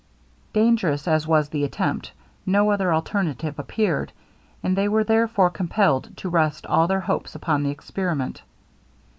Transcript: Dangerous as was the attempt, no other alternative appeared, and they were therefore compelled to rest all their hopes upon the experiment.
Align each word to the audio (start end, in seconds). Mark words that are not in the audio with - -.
Dangerous 0.53 1.07
as 1.07 1.27
was 1.27 1.49
the 1.49 1.63
attempt, 1.63 2.11
no 2.43 2.71
other 2.71 2.91
alternative 2.91 3.59
appeared, 3.59 4.11
and 4.63 4.75
they 4.75 4.87
were 4.87 5.03
therefore 5.03 5.51
compelled 5.51 6.09
to 6.17 6.27
rest 6.29 6.65
all 6.65 6.87
their 6.87 7.01
hopes 7.01 7.35
upon 7.35 7.61
the 7.61 7.69
experiment. 7.69 8.41